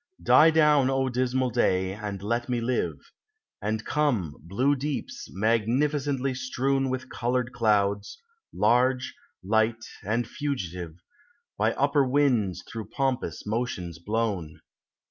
[0.23, 2.97] Die down, O dismal day, and let me live;
[3.61, 8.19] And come, blue deeps, magnificently strewn With colored clouds,—
[8.51, 10.95] large, light, and fugitive,—
[11.59, 14.61] By upper winds through pompous motions blown.